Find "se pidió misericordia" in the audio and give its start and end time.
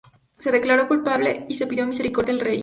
1.53-2.33